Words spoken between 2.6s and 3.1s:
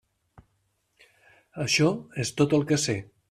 que sé.